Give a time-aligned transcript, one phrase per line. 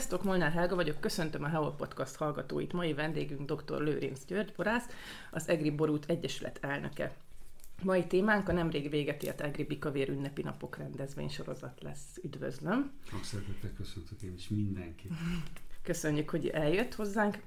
[0.00, 2.72] Sziasztok, Molnár Helga vagyok, köszöntöm a Heol Podcast hallgatóit.
[2.72, 3.80] Mai vendégünk dr.
[3.82, 4.84] Lőrinc György borász,
[5.30, 7.16] az Egri Borút Egyesület elnöke.
[7.82, 12.18] Mai témánk a nemrég véget ért Egri Bikavér ünnepi napok rendezvény sorozat lesz.
[12.22, 12.92] Üdvözlöm!
[13.10, 15.10] Sok szeretettel köszöntök én is mindenkit!
[15.82, 17.42] Köszönjük, hogy eljött hozzánk.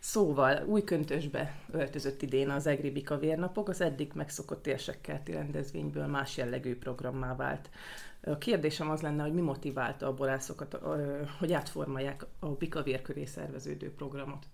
[0.00, 6.36] Szóval új köntösbe öltözött idén az Egri Bikavér napok, az eddig megszokott érsekkelti rendezvényből más
[6.36, 7.70] jellegű programmá vált.
[8.30, 10.78] A kérdésem az lenne, hogy mi motiválta a borászokat,
[11.38, 14.46] hogy átformálják a bikavér köré szerveződő programot?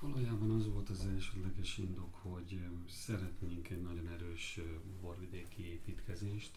[0.00, 4.60] Valójában az volt az elsődleges indok, hogy szeretnénk egy nagyon erős
[5.02, 6.50] borvidéki építkezést.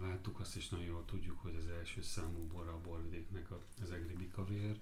[0.00, 3.46] Láttuk azt is nagyon jól tudjuk, hogy az első számú bor a borvidéknek
[3.82, 4.78] az egri bikavér,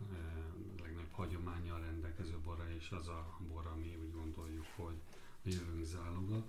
[0.00, 4.96] a legnagyobb hagyományjal rendelkező bora, és az a bor, ami úgy gondoljuk, hogy
[5.44, 6.44] a jövőnk záloga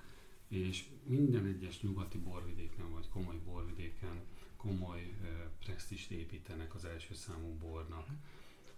[0.56, 4.22] és minden egyes nyugati borvidéken, vagy komoly borvidéken
[4.58, 5.14] komoly
[5.60, 8.08] presztist építenek az első számú bornak.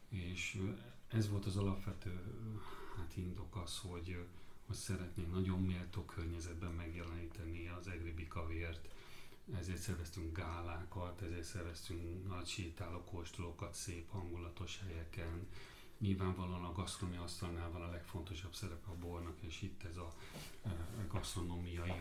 [0.10, 0.62] És
[1.08, 2.20] ez volt az alapvető
[2.98, 4.26] hát indok az, hogy,
[4.66, 8.90] hogy szeretnénk nagyon méltó környezetben megjeleníteni az egri kavért,
[9.60, 13.04] ezért szerveztünk gálákat, ezért szerveztünk nagy sétáló
[13.72, 15.48] szép hangulatos helyeken,
[15.98, 20.14] Nyilvánvalóan a gasztronómia asztalnál van a legfontosabb szerepe a bornak, és itt ez a,
[20.64, 20.70] a
[21.12, 21.94] gasztronómiai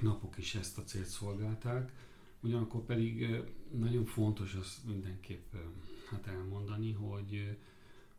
[0.00, 1.92] napok is ezt a célt szolgálták.
[2.40, 5.54] Ugyanakkor pedig nagyon fontos azt mindenképp
[6.10, 7.58] hát elmondani, hogy,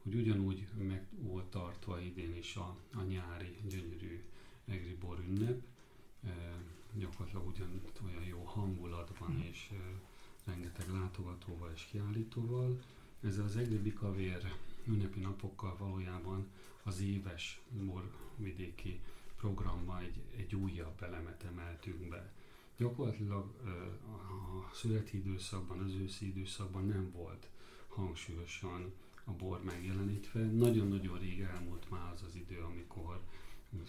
[0.04, 4.24] hogy ugyanúgy meg volt tartva idén is a, a nyári gyönyörű
[4.66, 5.62] egri bor ünnep.
[6.24, 6.62] E,
[6.94, 9.40] gyakorlatilag ugyan olyan jó hangulatban mm.
[9.40, 9.76] és e,
[10.44, 12.82] rengeteg látogatóval és kiállítóval.
[13.22, 14.54] Ez az egri bikavér
[14.88, 16.48] ünnepi napokkal valójában
[16.84, 19.02] az éves morvidéki
[19.36, 22.34] programba egy, egy újabb elemet emeltünk be.
[22.78, 23.54] Gyakorlatilag
[24.70, 27.48] a születi időszakban, az őszi időszakban nem volt
[27.88, 28.94] hangsúlyosan
[29.24, 30.40] a bor megjelenítve.
[30.40, 33.22] Nagyon-nagyon rég elmúlt már az az idő, amikor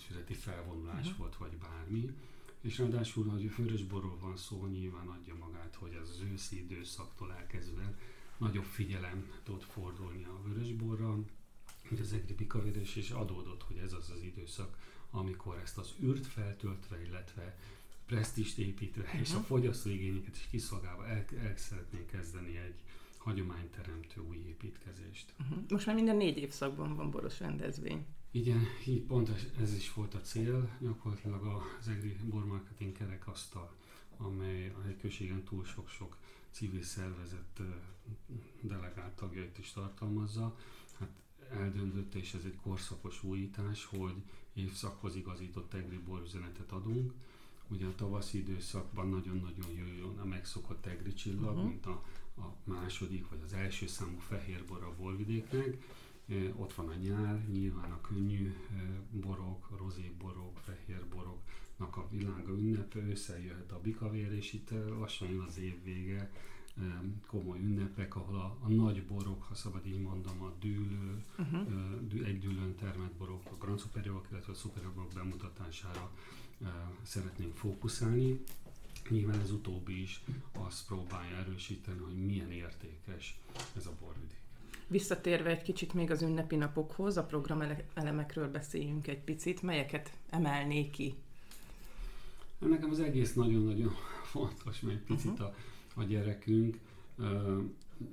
[0.06, 1.18] születi felvonulás uh-huh.
[1.18, 2.14] volt, vagy bármi.
[2.60, 7.32] És ráadásul, hogy a főrösborról van szó, nyilván adja magát, hogy az, az őszi időszaktól
[7.32, 7.98] elkezdve
[8.38, 11.18] nagyobb figyelem tud fordulni a vörösborra,
[11.88, 14.78] hogy az egri pikavérés, és adódott, hogy ez az az időszak,
[15.10, 17.56] amikor ezt az űrt feltöltve, illetve
[18.06, 19.20] presztist építve, uh-huh.
[19.20, 22.82] és a fogyasztóigényeket is kiszolgálva el, el szeretnénk kezdeni egy
[23.16, 25.32] hagyományteremtő új építkezést.
[25.40, 25.58] Uh-huh.
[25.68, 28.06] Most már minden négy évszakban van boros rendezvény.
[28.30, 29.30] Igen, így pont
[29.60, 33.74] ez is volt a cél, gyakorlatilag az EGRI bormarketing kerekasztal,
[34.16, 36.16] amely a hegyközségen túl sok-sok
[36.50, 37.60] civil szervezet
[38.60, 40.56] delegált tagjait is tartalmazza.
[40.98, 41.10] Hát
[41.50, 44.14] eldöntött, és ez egy korszakos újítás, hogy
[44.54, 47.12] évszakhoz igazított egri üzenetet adunk.
[47.68, 51.68] Ugye a tavaszi időszakban nagyon-nagyon jöjjön a megszokott egri csillag, uh-huh.
[51.68, 52.04] mint a,
[52.36, 55.82] a második vagy az első számú fehérbor a borvidéknek.
[56.56, 58.54] Ott van a nyár, nyilván a könnyű
[59.10, 60.60] borok, rozéborok,
[61.76, 66.30] fehérboroknak a világa ünnepe, összejöhet a bikavér, és itt lassan jön az év vége,
[67.26, 72.26] komoly ünnepek, ahol a, a nagy borok, ha szabad így mondom, a dűlő, uh-huh.
[72.26, 76.10] egy dűlőn termelt borok, a Grand Superiorok, illetve a Superiorok bemutatására
[77.02, 78.40] szeretnénk fókuszálni.
[79.08, 80.22] Nyilván ez utóbbi is
[80.52, 83.38] azt próbálja erősíteni, hogy milyen értékes
[83.76, 84.44] ez a borvidék.
[84.88, 87.62] Visszatérve egy kicsit még az ünnepi napokhoz, a program
[87.94, 91.14] elemekről beszéljünk egy picit, melyeket emelnék ki?
[92.58, 93.92] Nekem az egész nagyon-nagyon
[94.32, 95.46] fontos, mert picit uh-huh.
[95.46, 95.54] a
[95.96, 96.78] a gyerekünk.
[97.18, 97.64] Uh,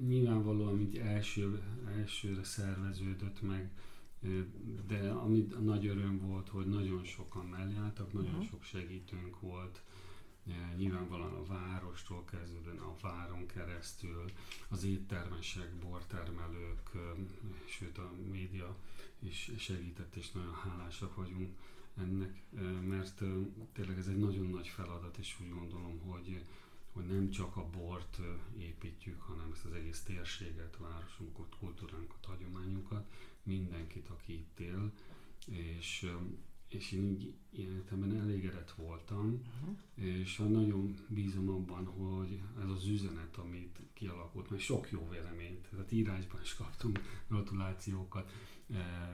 [0.08, 1.62] nyilvánvalóan így első,
[1.98, 3.72] elsőre szerveződött meg,
[4.88, 8.48] de ami nagy öröm volt, hogy nagyon sokan mellé álltak, nagyon uh-huh.
[8.50, 9.82] sok segítőnk volt,
[10.78, 14.24] nyilvánvalóan a várostól kezdődően a váron keresztül,
[14.68, 16.92] az éttermesek, bortermelők,
[17.66, 18.76] sőt a média
[19.20, 21.56] is segített, és nagyon hálásak vagyunk
[21.98, 22.44] ennek,
[22.88, 23.24] mert
[23.74, 26.44] tényleg ez egy nagyon nagy feladat, és úgy gondolom, hogy
[26.94, 28.20] hogy nem csak a bort
[28.58, 33.12] építjük, hanem ezt az egész térséget, városunkat, kultúránkat, hagyományunkat,
[33.44, 34.92] mindenkit, aki itt él,
[35.46, 36.12] és,
[36.68, 39.78] és én így életemben elégedett voltam, uh-huh.
[39.96, 45.92] és nagyon bízom abban, hogy ez az üzenet, amit kialakult, mert sok jó véleményt, tehát
[45.92, 48.32] írásban is kaptunk gratulációkat,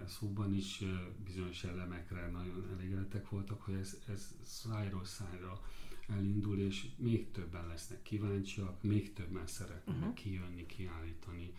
[0.08, 0.84] szóban is
[1.24, 5.62] bizonyos elemekre nagyon elégedettek voltak, hogy ez, ez szájról szájra
[6.08, 10.14] elindul, és még többen lesznek kíváncsiak, még többen szeretnének uh-huh.
[10.14, 11.54] kijönni, kiállítani,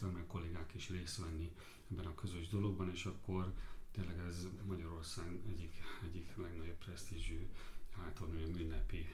[0.00, 1.50] meg kollégák is részt venni
[1.90, 3.52] ebben a közös dologban, és akkor
[3.90, 5.74] tényleg ez Magyarország egyik,
[6.04, 7.48] egyik legnagyobb presztízsű
[8.02, 9.06] hát hogy ünnepi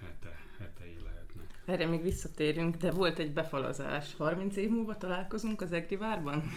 [0.00, 1.62] hete, hetei lehetnek.
[1.64, 4.16] Erre még visszatérünk, de volt egy befalazás.
[4.16, 6.42] 30 év múlva találkozunk az Egri várban?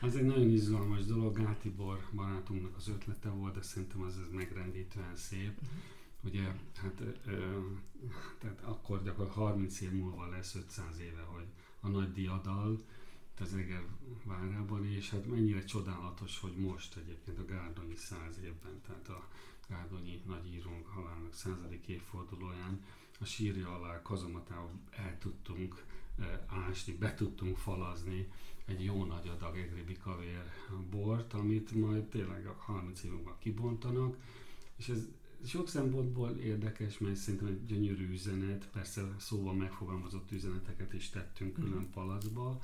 [0.00, 5.16] Az egy nagyon izgalmas dolog, Gátibor barátunknak az ötlete volt, de szerintem az, az megrendítően
[5.16, 5.52] szép.
[5.54, 5.78] Uh-huh.
[6.24, 6.42] Ugye,
[6.80, 7.58] hát ö,
[8.38, 11.46] tehát akkor gyakorlatilag 30 év múlva lesz 500 éve, hogy
[11.80, 12.80] a nagy diadal,
[13.42, 13.84] az Eger
[14.24, 19.28] várában, és hát mennyire csodálatos, hogy most egyébként a Gárdonyi száz évben, tehát a
[19.68, 22.84] Gárdonyi nagyírónk halálának századik évfordulóján.
[23.20, 25.84] A sírja alá kazomatába el tudtunk
[26.18, 28.28] e, ásni, be tudtunk falazni
[28.64, 30.42] egy jó nagy adag egri bikavér
[30.90, 34.16] bort, amit majd tényleg a 30 év múlva kibontanak,
[34.76, 35.08] és ez
[35.44, 41.70] sok szempontból érdekes, mert szerintem egy gyönyörű üzenet, persze szóval megfogalmazott üzeneteket is tettünk külön
[41.70, 41.90] mhm.
[41.92, 42.60] palacba,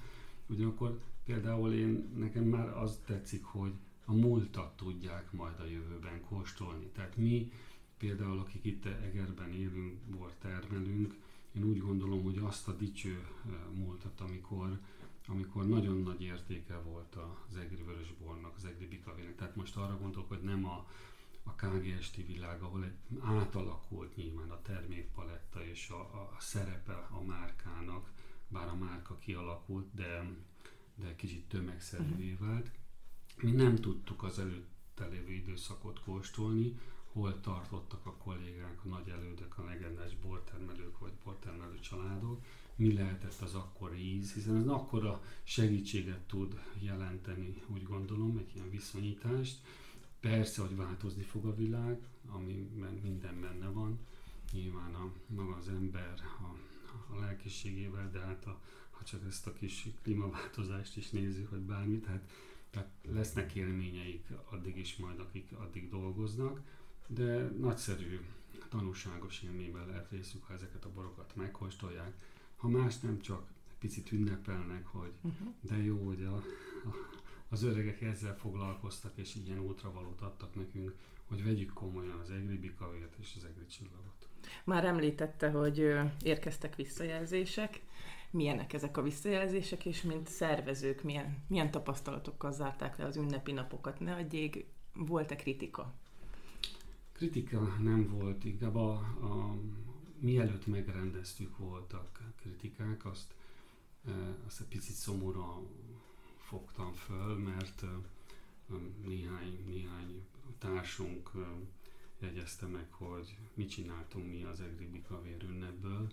[0.47, 3.73] ugyanakkor például én, nekem már az tetszik, hogy
[4.09, 6.87] a múltat tudják majd a jövőben kóstolni.
[6.87, 7.53] Tehát mi
[7.99, 11.15] például, akik itt Egerben élünk, bor termelünk,
[11.53, 13.27] én úgy gondolom, hogy azt a dicső
[13.73, 14.81] múltat, amikor,
[15.27, 17.17] amikor nagyon nagy értéke volt
[17.49, 19.37] az egri vörösbornak, az egri bikavének.
[19.37, 20.89] Tehát most arra gondolok, hogy nem a,
[21.43, 28.11] a KGST világ, ahol egy átalakult nyilván a termékpaletta és a, a szerepe a márkának,
[28.49, 30.25] bár a márka kialakult, de,
[30.95, 32.45] de kicsit tömegszerűvé mhm.
[32.45, 32.71] vált.
[33.43, 36.79] Mi nem tudtuk az előtte lévő időszakot kóstolni,
[37.13, 42.43] hol tartottak a kollégák, a nagy elődök, a legendás bortermelők vagy bortermelő családok,
[42.77, 48.71] mi lehetett az akkori íz, hiszen ez akkora segítséget tud jelenteni, úgy gondolom, egy ilyen
[48.71, 49.59] viszonyítást.
[50.21, 52.01] Persze, hogy változni fog a világ,
[52.31, 53.99] amiben minden benne van,
[54.53, 56.57] nyilván a, maga az ember, a,
[57.15, 62.05] a lelkiségével, de hát a, ha csak ezt a kis klímaváltozást is nézzük, vagy bármit,
[62.05, 62.31] tehát,
[62.71, 66.61] tehát lesznek élményeik addig is majd, akik addig dolgoznak,
[67.07, 68.21] de nagyszerű,
[68.69, 72.13] tanulságos élményben lehet részük, ha ezeket a borokat megkóstolják.
[72.57, 73.49] Ha más nem csak
[73.79, 75.49] picit ünnepelnek, hogy uh-huh.
[75.61, 76.43] de jó, hogy a, a,
[77.49, 80.95] az öregek ezzel foglalkoztak, és ilyen útravalót adtak nekünk,
[81.29, 84.29] hogy vegyük komolyan az egri bikavért és az egri csillagot.
[84.65, 87.81] Már említette, hogy érkeztek visszajelzések.
[88.31, 94.01] Milyenek ezek a visszajelzések, és mint szervezők milyen, milyen tapasztalatokkal zárták le az ünnepi napokat?
[94.01, 95.95] Ne adjék, volt-e kritika?
[97.13, 98.91] Kritika nem volt, inkább a,
[99.21, 99.57] a,
[100.19, 103.35] mielőtt megrendeztük voltak kritikák, azt,
[104.07, 104.11] e,
[104.47, 105.67] azt egy picit szomorúan
[106.39, 107.87] fogtam föl, mert e,
[109.05, 110.27] néhány, néhány
[110.59, 111.39] társunk e,
[112.27, 116.13] jegyezte meg, hogy mit csináltunk mi az Egri Bikavér ünnepből,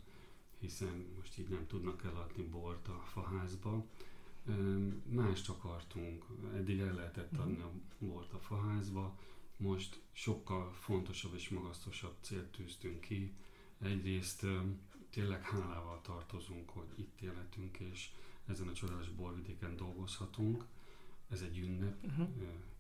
[0.59, 3.85] hiszen most így nem tudnak eladni bort a faházba.
[5.09, 6.25] Mást akartunk,
[6.55, 7.41] eddig el lehetett mhm.
[7.41, 9.19] adni a bort a faházba,
[9.57, 13.33] most sokkal fontosabb és magasztosabb célt tűztünk ki.
[13.81, 14.45] Egyrészt
[15.09, 18.09] tényleg hálával tartozunk, hogy itt élhetünk, és
[18.45, 20.65] ezen a csodálatos borvidéken dolgozhatunk.
[21.29, 22.27] Ez egy ünnep uh-huh.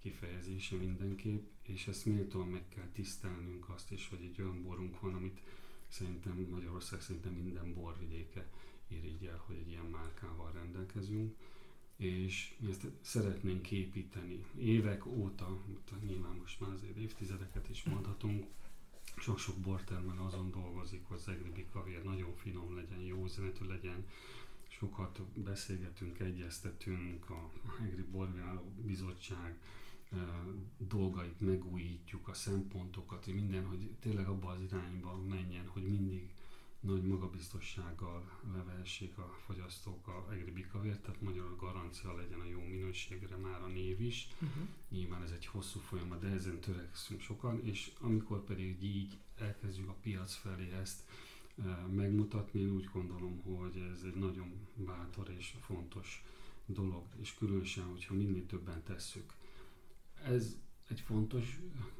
[0.01, 5.13] kifejezése mindenképp, és ezt méltóan meg kell tisztelnünk azt is, hogy egy olyan borunk van,
[5.13, 5.41] amit
[5.87, 8.47] szerintem Magyarország szerintem minden borvidéke
[8.87, 11.35] irigyel, hogy egy ilyen márkával rendelkezünk
[11.95, 14.45] és mi ezt szeretnénk építeni.
[14.57, 15.59] Évek óta,
[16.07, 18.45] nyilván most már azért évtizedeket is mondhatunk,
[19.17, 24.07] sok-sok bortermelő azon dolgozik, hogy az egri bikavér nagyon finom legyen, jó üzenetű legyen,
[24.67, 27.51] sokat beszélgetünk, egyeztetünk, a
[27.83, 29.59] Egri Borváló Bizottság
[30.77, 36.29] dolgait megújítjuk, a szempontokat, hogy minden, hogy tényleg abba az irányba menjen, hogy mindig
[36.85, 43.35] nagy magabiztossággal levehessék a fogyasztók a egri bikavért, tehát magyarul garancia legyen a jó minőségre
[43.35, 44.27] már a név is.
[44.33, 44.67] Uh-huh.
[44.89, 49.95] Nyilván ez egy hosszú folyamat, de ezen törekszünk sokan, és amikor pedig így elkezdjük a
[50.01, 51.03] piac felé ezt
[51.57, 51.63] e,
[51.95, 56.23] megmutatni, én úgy gondolom, hogy ez egy nagyon bátor és fontos
[56.65, 59.33] dolog, és különösen, hogyha minél többen tesszük.
[60.23, 60.55] Ez
[60.89, 61.59] egy fontos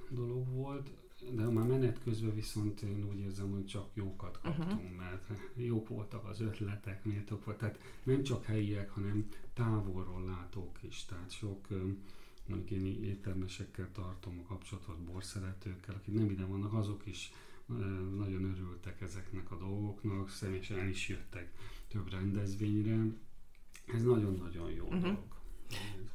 [0.09, 0.89] dolog volt,
[1.31, 4.95] de már menet közben viszont én úgy érzem, hogy csak jókat kaptunk, uh-huh.
[4.97, 7.57] mert jók voltak az ötletek, méltók volt.
[7.57, 11.05] Tehát nem csak helyiek, hanem távolról látók is.
[11.05, 11.67] Tehát sok
[12.47, 17.31] mondjuk én éttermesekkel tartom a kapcsolatot, borszeretőkkel, akik nem ide vannak, azok is
[18.15, 21.51] nagyon örültek ezeknek a dolgoknak, személyesen el is jöttek
[21.87, 23.05] több rendezvényre.
[23.93, 25.01] Ez nagyon-nagyon jó uh-huh.
[25.01, 25.34] dolog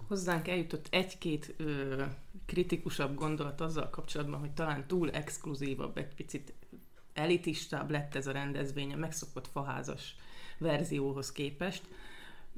[0.08, 2.02] hozzánk eljutott egy-két ö,
[2.46, 6.54] kritikusabb gondolat azzal kapcsolatban, hogy talán túl exkluzívabb, egy picit
[7.12, 10.16] elitistább lett ez a rendezvény a megszokott faházas
[10.58, 11.88] verzióhoz képest.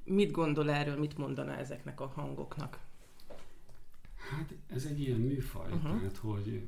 [0.05, 2.79] Mit gondol erről, mit mondana ezeknek a hangoknak?
[4.31, 5.99] Hát ez egy ilyen műfaj, uh-huh.
[5.99, 6.63] tehát hogy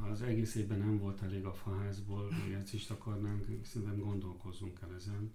[0.00, 4.78] ha az egész évben nem volt elég a faházból, hogy ezt is akarnánk, szerintem gondolkozzunk
[4.82, 5.32] el ezen.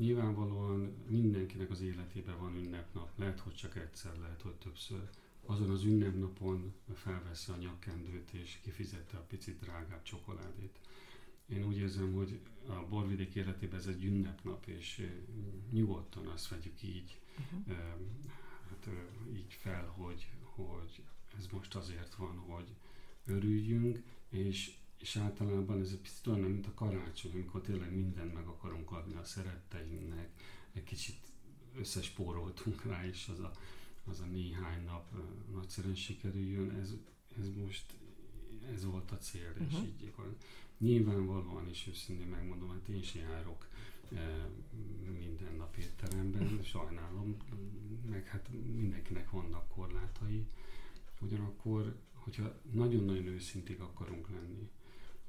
[0.00, 5.08] Nyilvánvalóan mindenkinek az életében van ünnepnap, lehet, hogy csak egyszer, lehet, hogy többször.
[5.46, 10.78] Azon az ünnepnapon felveszi a nyakkendőt és kifizette a picit drágább csokoládét.
[11.48, 15.06] Én úgy érzem, hogy a borvidék életében ez egy ünnepnap, és
[15.70, 17.76] nyugodtan azt vegyük így, uh-huh.
[18.68, 18.88] hát,
[19.34, 21.02] így fel, hogy, hogy
[21.38, 22.74] ez most azért van, hogy
[23.26, 28.46] örüljünk, és, és általában ez egy picit olyan, mint a karácsony, amikor tényleg mindent meg
[28.46, 30.28] akarunk adni a szeretteinknek,
[30.72, 31.18] egy kicsit
[31.76, 33.52] összespóroltunk rá, és az a,
[34.04, 35.14] az a néhány nap
[35.52, 36.94] nagyszerűen sikerüljön, ez,
[37.40, 37.84] ez most
[38.74, 39.66] ez volt a cél, uh-huh.
[39.66, 39.84] és mhm.
[39.84, 40.12] így
[40.78, 43.68] nyilvánvalóan is őszintén megmondom, hát én is járok
[45.12, 47.36] minden nap étteremben, sajnálom,
[48.10, 50.46] meg hát mindenkinek vannak korlátai,
[51.20, 54.68] ugyanakkor, hogyha nagyon-nagyon őszinték akarunk lenni,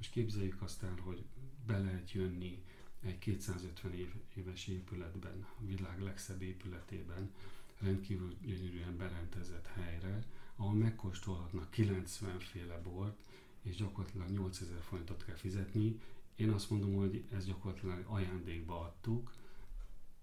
[0.02, 1.24] most képzeljük azt el, hogy
[1.66, 2.62] be lehet jönni
[3.00, 3.92] egy 250
[4.34, 7.30] éves épületben, a világ legszebb épületében,
[7.78, 10.24] rendkívül gyönyörűen berendezett helyre,
[10.56, 13.16] ahol megkóstolhatnak 90 féle bort,
[13.62, 16.00] és gyakorlatilag 8000 forintot kell fizetni.
[16.36, 19.32] Én azt mondom, hogy ezt gyakorlatilag ajándékba adtuk,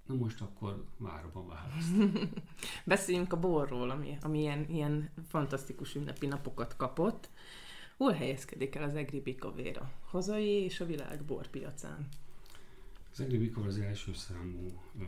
[0.05, 1.93] Na most akkor várom a választ.
[2.85, 7.29] Beszéljünk a borról, ami, ami ilyen, ilyen fantasztikus ünnepi napokat kapott.
[7.99, 12.07] Hol helyezkedik el az Egri Bikavér a hazai és a világ borpiacán?
[13.11, 15.03] Az Egri Bikavér az első számú ö,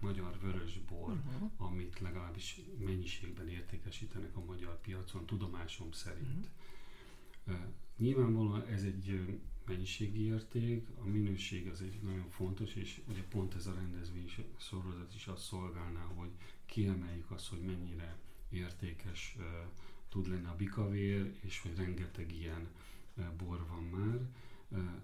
[0.00, 1.50] magyar vörös bor, uh-huh.
[1.56, 6.48] amit legalábbis mennyiségben értékesítenek a magyar piacon, tudomásom szerint.
[7.46, 7.64] Uh-huh.
[7.96, 9.20] Nyilvánvalóan ez egy
[9.66, 15.14] mennyiségi érték, a minőség az egy nagyon fontos, és ugye pont ez a rendezvény sorozat
[15.14, 16.30] is azt szolgálná, hogy
[16.66, 18.16] kiemeljük azt, hogy mennyire
[18.50, 19.44] értékes uh,
[20.12, 22.68] tud lenni a bikavér, és hogy rengeteg ilyen
[23.36, 24.20] bor van már.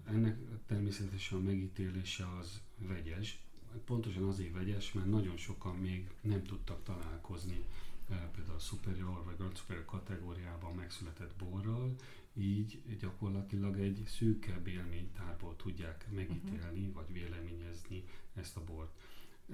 [0.05, 3.39] Ennek természetesen a megítélése az vegyes,
[3.85, 7.65] pontosan azért vegyes, mert nagyon sokan még nem tudtak találkozni
[8.07, 11.95] például a superior vagy grand superior kategóriában megszületett borral,
[12.33, 16.93] így gyakorlatilag egy szűkebb élménytárból tudják megítélni uh-huh.
[16.93, 18.91] vagy véleményezni ezt a bort.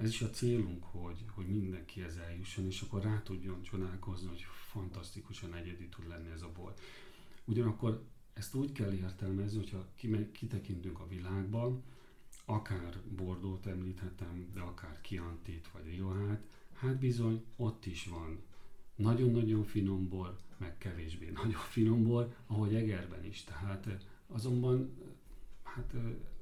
[0.01, 4.45] Ez is a célunk, hogy, hogy mindenki ez eljusson, és akkor rá tudjon csodálkozni, hogy
[4.71, 6.73] fantasztikusan egyedi tud lenni ez a bor.
[7.45, 9.87] Ugyanakkor ezt úgy kell értelmezni, hogyha
[10.31, 11.83] kitekintünk a világban,
[12.45, 18.43] akár Bordót említhetem, de akár Kiantit vagy Riohát, hát bizony ott is van
[18.95, 23.43] nagyon-nagyon finom bor, meg kevésbé nagyon finom bor, ahogy Egerben is.
[23.43, 24.93] Tehát azonban
[25.63, 25.93] hát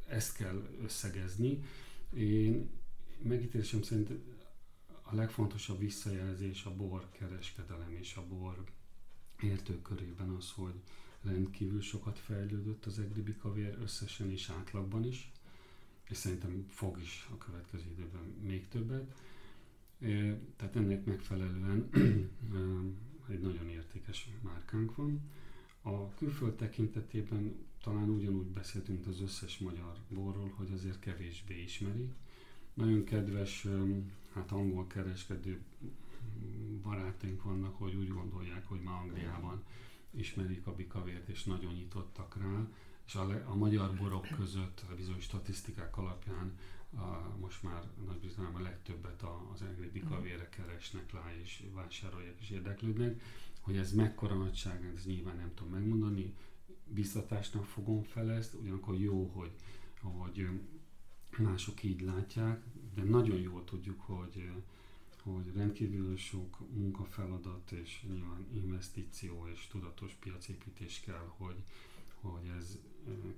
[0.08, 1.64] ezt kell összegezni.
[2.16, 2.70] Én
[3.22, 4.10] megítélésem szerint
[5.02, 8.64] a legfontosabb visszajelzés a bor kereskedelem és a bor
[9.42, 10.74] értők körében az, hogy
[11.22, 15.32] rendkívül sokat fejlődött az egribi kavér összesen és átlagban is
[16.10, 19.16] és szerintem fog is a következő időben még többet.
[20.56, 21.90] Tehát ennek megfelelően
[23.30, 25.22] egy nagyon értékes márkánk van.
[25.82, 32.10] A külföld tekintetében talán ugyanúgy beszéltünk az összes magyar borról, hogy azért kevésbé ismeri.
[32.74, 33.68] Nagyon kedves,
[34.34, 35.62] hát angol kereskedő
[36.84, 39.64] barátaink vannak, hogy úgy gondolják, hogy ma Angliában
[40.12, 42.68] ismerik a bikavért, és nagyon nyitottak rá
[43.06, 46.58] és a, le, a magyar borok között a bizonyos statisztikák alapján
[46.96, 52.50] a, most már Nagy-Britanniában a legtöbbet a, az egri bikavére keresnek rá és vásárolják és
[52.50, 53.22] érdeklődnek.
[53.62, 56.34] Hogy ez mekkora nagyság, ez nyilván nem tudom megmondani,
[56.86, 59.52] biztatásnak fogom fel ezt, ugyanakkor jó, hogy,
[60.02, 60.50] hogy
[61.38, 62.62] mások így látják,
[62.96, 64.50] de nagyon jól tudjuk, hogy,
[65.24, 71.56] hogy rendkívül sok munkafeladat és nyilván investíció és tudatos piacépítés kell, hogy,
[72.22, 72.78] hogy ez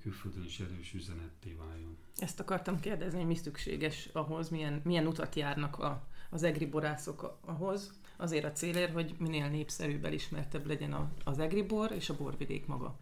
[0.02, 1.98] külföldön is erős üzenetté váljon.
[2.18, 7.38] Ezt akartam kérdezni, hogy mi szükséges ahhoz, milyen, milyen utat járnak a, az egri borászok
[7.42, 12.16] ahhoz, azért a célért, hogy minél népszerűbb, elismertebb legyen a, az egri bor és a
[12.16, 13.00] borvidék maga.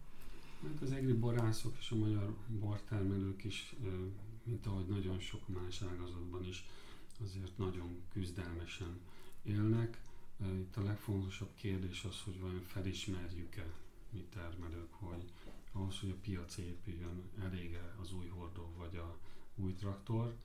[0.62, 3.74] Hát az egri borászok és a magyar bortermelők is,
[4.44, 6.64] mint ahogy nagyon sok más ágazatban is,
[7.24, 9.00] azért nagyon küzdelmesen
[9.42, 10.02] élnek.
[10.52, 13.66] Itt a legfontosabb kérdés az, hogy vajon felismerjük-e
[14.10, 15.32] mi termelők, hogy
[15.72, 19.18] ahhoz, hogy a piac épüljön, elége az új hordó vagy a
[19.54, 20.36] új traktor.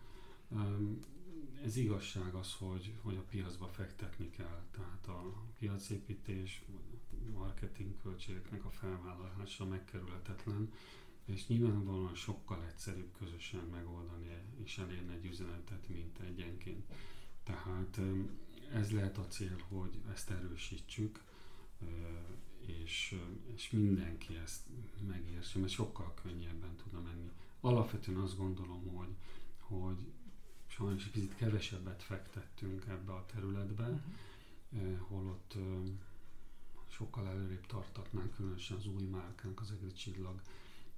[1.63, 6.61] Ez igazság az, hogy, hogy a piacba fektetni kell, tehát a piacépítés,
[7.33, 10.71] marketing költségeknek a felvállalása megkerülhetetlen,
[11.29, 14.27] és nyilvánvalóan sokkal egyszerűbb közösen megoldani
[14.63, 16.85] és elérni egy üzenetet, mint egyenként.
[17.43, 17.99] Tehát
[18.73, 21.23] ez lehet a cél, hogy ezt erősítsük,
[22.65, 23.15] és,
[23.55, 24.61] és mindenki ezt
[25.07, 27.31] megértse, mert sokkal könnyebben tudna menni.
[27.59, 29.15] Alapvetően azt gondolom, hogy,
[29.59, 30.11] hogy
[30.67, 34.01] sajnos egy kicsit kevesebbet fektettünk ebbe a területbe,
[34.69, 34.99] uh-huh.
[34.99, 35.57] holott
[36.87, 40.41] sokkal előrébb tartatnánk, különösen az új márkánk, az Egri Csillag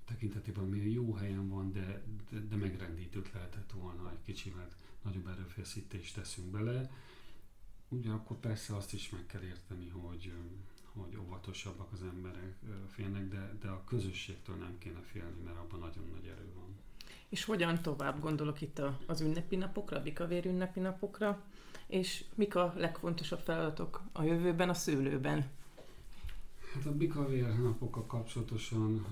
[0.05, 4.67] tekintetében, ami jó helyen van, de, de, de megrendítőt lehetett volna egy kicsivel
[5.01, 6.91] nagyobb erőfeszítést teszünk bele.
[7.89, 10.33] Ugyanakkor persze azt is meg kell érteni, hogy,
[10.93, 12.55] hogy óvatosabbak az emberek
[12.87, 16.77] félnek, de, de a közösségtől nem kéne félni, mert abban nagyon nagy erő van.
[17.29, 21.43] És hogyan tovább gondolok itt az ünnepi napokra, a bikavér ünnepi napokra,
[21.87, 25.49] és mik a legfontosabb feladatok a jövőben, a szőlőben?
[26.73, 29.05] Hát a bikavér napokkal kapcsolatosan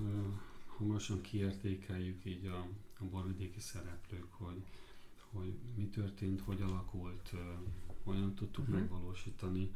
[0.80, 2.68] hamarosan kiértékeljük így a,
[2.98, 4.62] a borvidéki szereplők, hogy,
[5.30, 7.34] hogy mi történt, hogy alakult,
[8.02, 8.80] hogyan tudtuk uh-huh.
[8.80, 9.70] megvalósítani,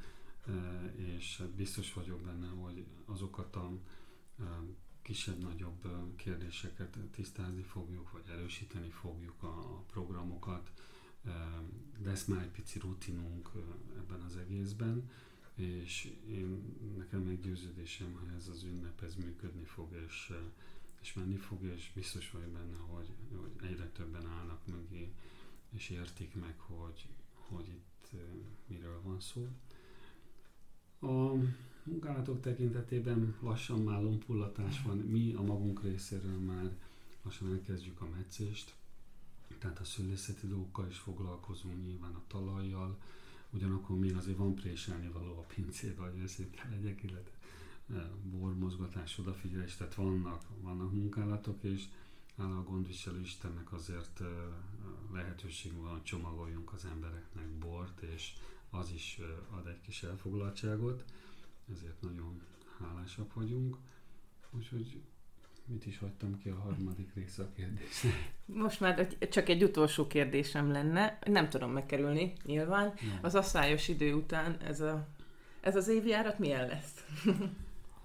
[0.95, 3.71] és hát biztos vagyok benne, hogy azokat a
[5.03, 10.73] kisebb-nagyobb kérdéseket tisztázni fogjuk, vagy erősíteni fogjuk a, a programokat.
[12.05, 13.51] Lesz már egy pici rutinunk
[13.97, 15.11] ebben az egészben,
[15.55, 20.33] és én, nekem meggyőződésem, hogy ez az ünnep ez működni fog, és,
[21.05, 25.13] és menni fog, és biztos vagyok benne, hogy, hogy egyre többen állnak mögé,
[25.71, 28.11] és értik meg, hogy, hogy itt
[28.67, 29.49] miről van szó.
[31.09, 31.35] A
[31.83, 34.97] munkálatok tekintetében lassan már lompullatás van.
[34.97, 36.71] Mi a magunk részéről már
[37.23, 38.75] lassan elkezdjük a meccést,
[39.59, 42.99] tehát a szülészeti dolgokkal is foglalkozunk, nyilván a talajjal,
[43.51, 47.44] ugyanakkor még azért van préselni való a pincébe, hogy őszinte legyek, illetve
[48.23, 51.85] bormozgatás, odafigyelés, tehát vannak, vannak munkálatok, és
[52.37, 54.25] hála a gondviselő Istennek azért e,
[55.13, 58.33] lehetőség van, hogy csomagoljunk az embereknek bort, és
[58.71, 59.21] az is
[59.51, 61.05] ad egy kis elfoglaltságot
[61.73, 62.41] ezért nagyon
[62.79, 63.77] hálásak vagyunk.
[64.51, 65.01] Úgyhogy
[65.67, 68.33] mit is hagytam ki a harmadik része a kérdésnek?
[68.45, 72.87] Most már csak egy utolsó kérdésem lenne, nem tudom megkerülni nyilván.
[72.87, 73.19] Nem.
[73.23, 75.09] Az asszályos idő után ez, a,
[75.61, 77.05] ez az évjárat milyen lesz?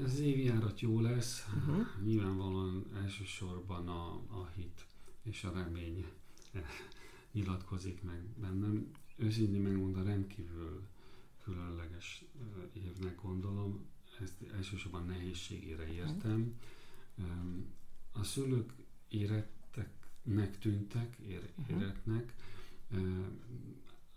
[0.04, 1.88] Ez évjárat jó lesz, uh-huh.
[2.04, 4.86] nyilvánvalóan elsősorban a, a hit
[5.24, 6.06] és a remény
[7.32, 8.92] nyilatkozik meg bennem.
[9.16, 10.88] Őszintén megmondom, rendkívül
[11.44, 12.24] különleges
[12.74, 13.86] évnek gondolom,
[14.22, 16.56] ezt elsősorban nehézségére értem.
[18.12, 18.74] A szülők
[19.08, 21.80] éretteknek tűntek, ér, mhm.
[21.80, 22.34] éretnek.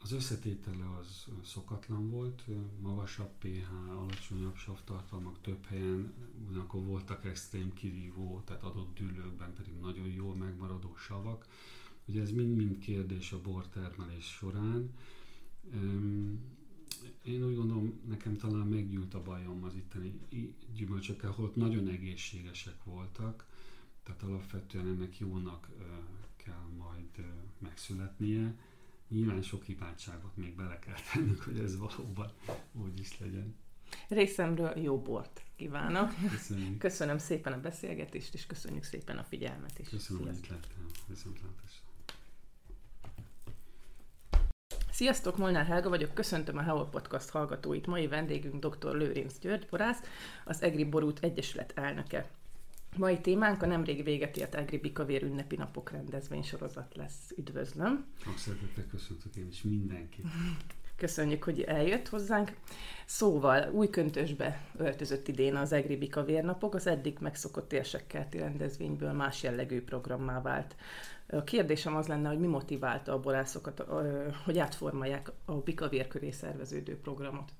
[0.02, 2.44] Az összetétele az szokatlan volt,
[2.80, 6.12] magasabb pH, alacsonyabb savtartalmak több helyen,
[6.48, 11.46] ugyanakkor voltak extrém kirívó, tehát adott dűlőkben pedig nagyon jól megmaradó savak.
[12.04, 14.90] Ugye ez mind-mind kérdés a bortermelés során
[17.22, 20.20] én úgy gondolom, nekem talán meggyűlt a bajom az itteni
[20.74, 23.46] gyümölcsökkel, ahol nagyon egészségesek voltak,
[24.02, 25.68] tehát alapvetően ennek jónak
[26.36, 27.26] kell majd
[27.58, 28.54] megszületnie.
[29.12, 32.32] Nyilván sok hibátságot még bele kell tennünk, hogy ez valóban
[32.72, 33.56] úgy is legyen.
[34.08, 36.10] Részemről jó bort kívánok.
[36.30, 36.78] Köszönjük.
[36.78, 39.88] Köszönöm szépen a beszélgetést, és köszönjük szépen a figyelmet is.
[39.88, 40.86] Köszönöm, hogy itt lettem.
[41.06, 41.90] Viszontlátásra.
[44.90, 47.86] Sziasztok, Molnár Helga vagyok, köszöntöm a Heol Podcast hallgatóit.
[47.86, 48.94] Mai vendégünk dr.
[48.94, 50.00] Lőrinc György borász,
[50.44, 52.30] az Egri Borút Egyesület elnöke.
[52.96, 57.32] Mai témánk a nemrég véget ért Egri Bikavér ünnepi napok rendezvény sorozat lesz.
[57.36, 58.04] Üdvözlöm!
[58.22, 60.24] Sok szeretettel köszöntök én is mindenkit!
[60.96, 62.56] Köszönjük, hogy eljött hozzánk.
[63.06, 69.42] Szóval új köntösbe öltözött idén az Egri Bikavér napok, az eddig megszokott érsekkelti rendezvényből más
[69.42, 70.76] jellegű programmá vált.
[71.26, 73.84] A kérdésem az lenne, hogy mi motiválta a borászokat,
[74.44, 77.52] hogy átformálják a bikavér köré szerveződő programot?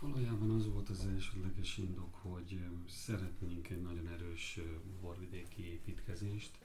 [0.00, 4.60] Valójában az volt az elsődleges indok, hogy szeretnénk egy nagyon erős
[5.00, 6.58] borvidéki építkezést.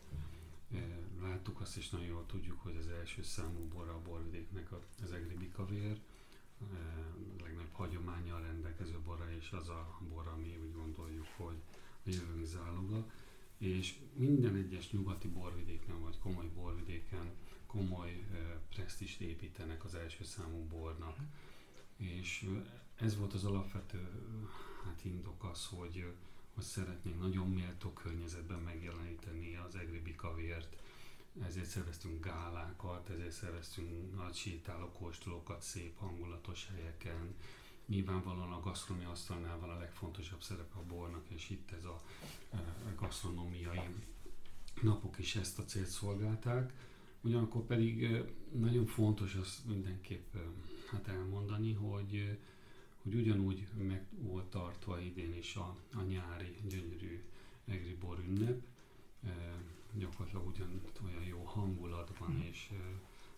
[1.21, 4.71] Láttuk azt is nagyon jól tudjuk, hogy az első számú bor a borvidéknek
[5.03, 5.99] az egri bikavér,
[7.41, 11.61] legnagyobb hagyományjal rendelkező bora, és az a bor, ami úgy gondoljuk, hogy
[12.05, 13.11] a jövőnk záloga
[13.57, 17.31] és minden egyes nyugati borvidéken, vagy komoly borvidéken
[17.65, 18.25] komoly
[18.69, 21.17] presztist építenek az első számú bornak.
[21.97, 22.49] És
[22.95, 24.07] ez volt az alapvető
[24.85, 26.13] hát indok az, hogy,
[26.53, 30.75] hogy szeretnénk nagyon méltó környezetben megjeleníteni az egri bikavért,
[31.45, 37.35] ezért szerveztünk gálákat, ezért szerveztünk nagy sétáló kóstolókat szép hangulatos helyeken,
[37.85, 42.01] Nyilvánvalóan a gasztronómia asztalnál van a legfontosabb szerepe a bornak, és itt ez a,
[42.51, 42.57] a
[42.99, 43.79] gasztronómiai
[44.81, 46.73] napok is ezt a célt szolgálták.
[47.21, 50.35] Ugyanakkor pedig nagyon fontos azt mindenképp
[50.91, 52.37] hát elmondani, hogy,
[53.03, 57.23] hogy ugyanúgy meg volt tartva idén is a, a nyári gyönyörű
[57.65, 58.61] egri bor ünnep,
[59.93, 62.41] gyakorlatilag ugyan olyan jó hangulatban mm.
[62.41, 62.69] és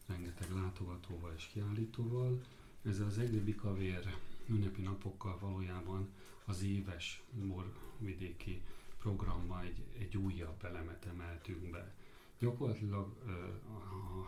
[0.06, 2.42] rengeteg látogatóval és kiállítóval.
[2.82, 4.16] Ezzel az egri bikavér
[4.48, 6.10] ünnepi napokkal valójában
[6.46, 8.62] az éves borvidéki
[8.98, 11.94] programba egy, egy újabb elemet emeltünk be.
[12.40, 13.14] Gyakorlatilag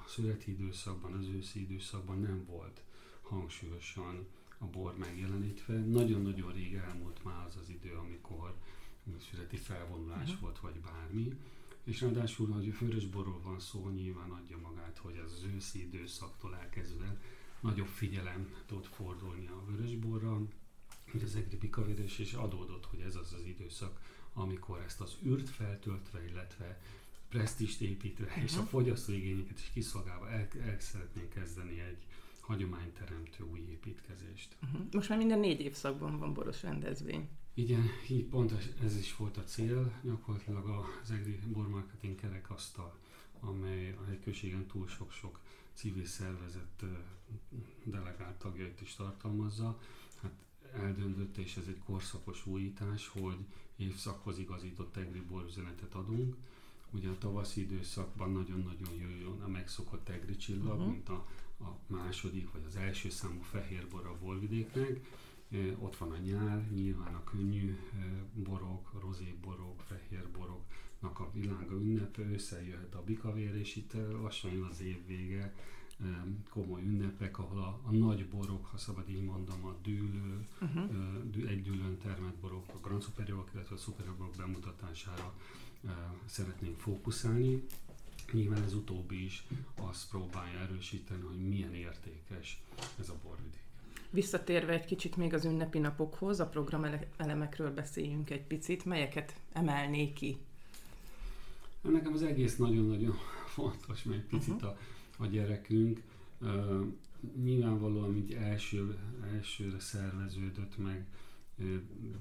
[0.04, 2.84] a születi időszakban, az őszi időszakban nem volt
[3.22, 5.80] hangsúlyosan a bor megjelenítve.
[5.80, 8.56] Nagyon-nagyon rég elmúlt már az az idő, amikor
[9.30, 10.40] születi felvonulás uh-huh.
[10.40, 11.38] volt, vagy bármi.
[11.84, 17.22] És ráadásul, hogy főrösborról van szó, nyilván adja magát, hogy az őszi időszaktól elkezdve
[17.60, 20.42] nagyobb figyelem tud fordulni a vörösborra,
[21.12, 24.02] hogy az egri bikavérés, és adódott, hogy ez az az időszak,
[24.34, 26.82] amikor ezt az űrt feltöltve, illetve
[27.30, 28.44] presztist építve, uh-huh.
[28.44, 32.06] és a fogyasztóigényeket is kiszolgálva el, el szeretnénk kezdeni egy
[32.48, 34.56] hagyományteremtő új építkezést.
[34.64, 34.82] Uh-huh.
[34.92, 37.30] Most már minden négy évszakban van boros rendezvény.
[37.54, 42.98] Igen, így pont ez is volt a cél, gyakorlatilag az EGRI Bormarketing kerekasztal,
[43.40, 45.40] amely a hegyközségen túl sok-sok
[45.74, 46.84] civil szervezet
[47.84, 49.80] delegált tagjait is tartalmazza.
[50.22, 50.34] Hát
[50.74, 53.38] eldöntött, és ez egy korszakos újítás, hogy
[53.76, 56.36] évszakhoz igazított egri borüzenetet adunk.
[56.92, 60.92] Ugye a tavaszi időszakban nagyon-nagyon jöjjön a megszokott egri csillag, uh-huh.
[60.92, 61.28] mint a,
[61.60, 65.00] a második vagy az első számú fehérbor a borvidéknek.
[65.52, 67.78] E, ott van a nyár, nyilván a könnyű
[68.34, 74.64] borok, rozé borok, fehér boroknak a világa ünnepe, összejöhet a bikavér, és itt lassan jön
[74.64, 75.54] az év vége,
[76.50, 81.50] komoly ünnepek, ahol a, a nagy borok, ha szabad így mondom, a dűlő, uh-huh.
[81.50, 85.34] egy dűlőn termelt borok, a Grand Superiorok, illetve a Superiorok bemutatására
[86.26, 87.64] szeretnénk fókuszálni.
[88.32, 92.62] Nyilván ez utóbbi is azt próbálja erősíteni, hogy milyen értékes
[93.00, 93.66] ez a borvidék.
[94.10, 100.38] Visszatérve egy kicsit még az ünnepi napokhoz, a programelemekről beszéljünk egy picit, melyeket emelnék ki?
[101.82, 103.16] Nekem az egész nagyon-nagyon
[103.56, 104.70] fontos, mert egy picit uh-huh.
[104.70, 104.78] a
[105.18, 106.02] a gyerekünk.
[106.42, 106.86] Uh,
[107.44, 108.98] nyilvánvalóan mint első,
[109.34, 111.06] elsőre szerveződött meg,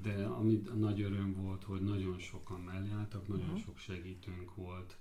[0.02, 3.60] de ami nagy öröm volt, hogy nagyon sokan mellé álltak, nagyon uh-huh.
[3.60, 4.96] sok segítőnk volt,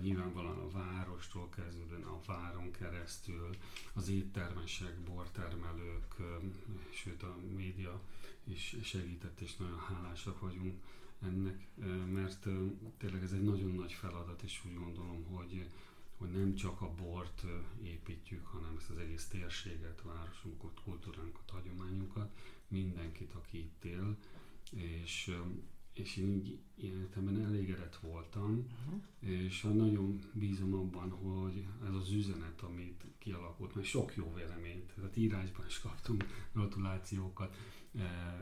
[0.00, 3.50] nyilvánvalóan a várostól kezdődően a váron keresztül,
[3.92, 6.14] az éttermesek, bortermelők,
[6.90, 8.00] sőt a média
[8.44, 10.74] is segített, és nagyon hálásak vagyunk
[11.22, 11.66] ennek,
[12.12, 12.46] mert
[12.98, 15.68] tényleg ez egy nagyon nagy feladat, és úgy gondolom, hogy
[16.16, 17.44] hogy nem csak a bort
[17.82, 24.16] építjük, hanem ezt az egész térséget, városunkat, kultúránkat, hagyományunkat, mindenkit, aki itt él,
[24.70, 25.30] és,
[25.98, 29.00] és én így életemben elégedett voltam, uh-huh.
[29.20, 35.16] és nagyon bízom abban, hogy ez az üzenet, amit kialakult, mert sok jó véleményt, tehát
[35.16, 37.56] írásban is kaptunk gratulációkat,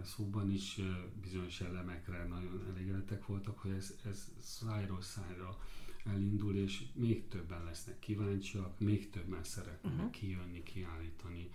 [0.03, 0.81] szóban is
[1.23, 5.59] bizonyos elemekre nagyon elégedettek voltak, hogy ez, ez szájról szájra
[6.05, 10.11] elindul, és még többen lesznek kíváncsiak, még többen szeretnének uh-huh.
[10.11, 11.51] kijönni, kiállítani,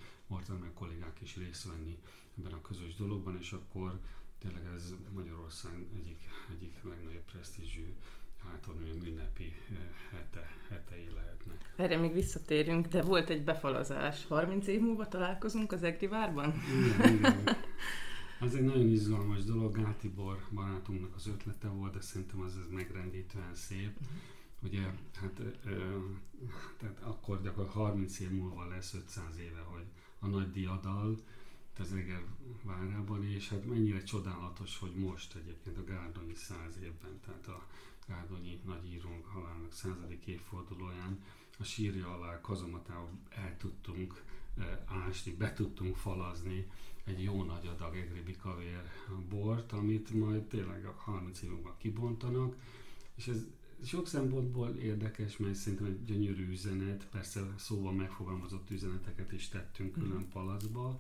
[0.60, 1.98] meg kollégák is részt venni
[2.38, 4.00] ebben a közös dologban, és akkor
[4.39, 6.19] tényleg ez Magyarország egyik,
[6.52, 7.95] egyik legnagyobb presztízsű
[8.43, 9.78] hát hogy ünnepi eh,
[10.12, 11.73] hete, hetei lehetnek.
[11.75, 14.25] Erre még visszatérünk, de volt egy befalazás.
[14.28, 16.54] 30 év múlva találkozunk az Egri várban?
[16.78, 17.43] Igen, igen.
[18.41, 23.56] Ez egy nagyon izgalmas dolog, Gátibor barátunknak az ötlete volt, de szerintem az, ez megrendítően
[23.56, 23.91] szép.
[23.93, 24.17] Uh-huh
[24.63, 24.82] ugye,
[25.21, 25.97] hát ö,
[26.78, 29.86] tehát akkor gyakorlatilag 30 év múlva lesz 500 éve, hogy
[30.19, 31.17] a nagy diadal
[31.80, 32.24] Tezeger
[32.63, 37.68] várában, és hát mennyire csodálatos, hogy most egyébként a Gárdonyi 100 évben, tehát a
[38.08, 41.24] Gárdonyi nagyírónk halálának századik évfordulóján
[41.60, 44.24] a sírja alá kazomatából el tudtunk
[44.86, 46.68] ásni, be tudtunk falazni
[47.04, 48.84] egy jó nagy adag egri bikavér
[49.30, 52.56] bort, amit majd tényleg a 30 év múlva kibontanak,
[53.15, 53.46] és ez
[53.84, 60.06] sok szempontból érdekes, mert szerintem egy gyönyörű üzenet, persze szóval megfogalmazott üzeneteket is tettünk mhm.
[60.06, 61.00] külön palacba,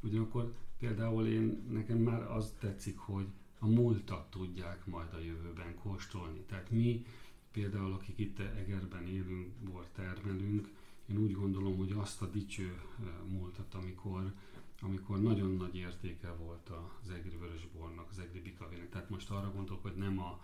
[0.00, 3.26] ugyanakkor például én, nekem már az tetszik, hogy
[3.58, 6.40] a múltat tudják majd a jövőben kóstolni.
[6.40, 7.06] Tehát mi
[7.52, 10.68] például, akik itt Egerben élünk, bor termelünk,
[11.06, 12.80] én úgy gondolom, hogy azt a dicső
[13.28, 14.32] múltat, amikor,
[14.80, 16.70] amikor nagyon nagy értéke volt
[17.02, 18.90] az egri vörösbornak, az egri bikavének.
[18.90, 20.40] Tehát most arra gondolok, hogy nem a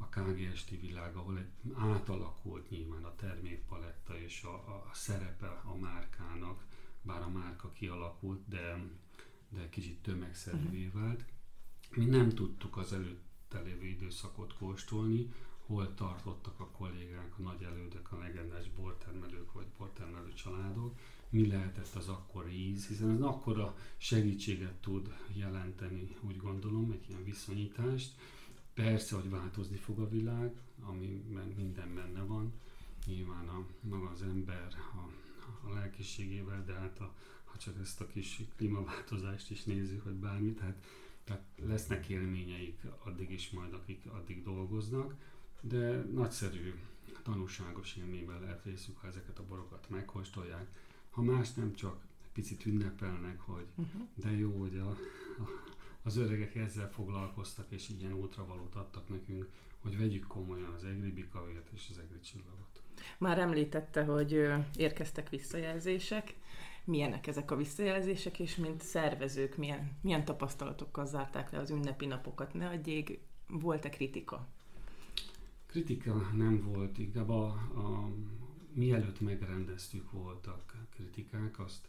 [0.00, 6.64] a KGST világ, ahol egy átalakult nyilván a termékpaletta és a, a szerepe a márkának,
[7.02, 8.82] bár a márka kialakult, de,
[9.48, 11.00] de kicsit tömegszerűvé mhm.
[11.00, 11.24] vált.
[11.94, 15.32] Mi nem tudtuk az előtte lévő időszakot kóstolni,
[15.66, 20.98] hol tartottak a kollégák, a nagy elődök, a legendás bortermelők vagy bortermelő családok,
[21.30, 27.24] mi lehetett az akkori íz, hiszen ez akkora segítséget tud jelenteni, úgy gondolom, egy ilyen
[27.24, 28.14] viszonyítást.
[28.74, 31.24] Persze, hogy változni fog a világ, ami
[31.56, 32.52] minden benne van,
[33.06, 35.19] nyilván a, maga az ember a,
[35.62, 40.58] a lelkiségével, de hát a, ha csak ezt a kis klímaváltozást is nézzük, vagy bármit,
[40.58, 40.84] tehát,
[41.24, 45.14] tehát lesznek élményeik addig is majd, akik addig dolgoznak,
[45.60, 46.74] de nagyszerű,
[47.22, 50.66] tanulságos élményben lehet részük, ha ezeket a borokat megkóstolják.
[51.10, 54.02] Ha más nem csak picit ünnepelnek, hogy uh-huh.
[54.14, 54.96] de jó, hogy a, a,
[56.02, 61.70] az öregek ezzel foglalkoztak, és ilyen útravalót adtak nekünk, hogy vegyük komolyan az egri bikavért
[61.72, 62.82] és az egri csillagot.
[63.18, 66.34] Már említette, hogy érkeztek visszajelzések.
[66.84, 72.54] Milyenek ezek a visszajelzések, és mint szervezők milyen, milyen tapasztalatokkal zárták le az ünnepi napokat?
[72.54, 74.48] Ne adjék, volt-e kritika?
[75.66, 78.10] Kritika nem volt, inkább a, a,
[78.72, 81.88] mielőtt megrendeztük voltak kritikák, azt,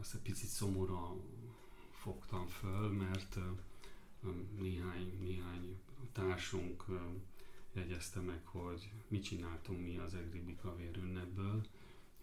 [0.00, 1.20] azt egy picit szomorúan
[1.90, 3.38] fogtam föl, mert
[4.58, 5.78] néhány, néhány
[6.12, 6.84] társunk
[7.72, 11.66] jegyezte meg, hogy mit csináltunk mi az Egri Bikavér ünnepből,